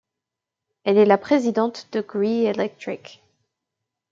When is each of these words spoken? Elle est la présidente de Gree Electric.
Elle 0.83 0.97
est 0.97 1.05
la 1.05 1.19
présidente 1.19 1.87
de 1.91 2.01
Gree 2.01 2.45
Electric. 2.45 3.21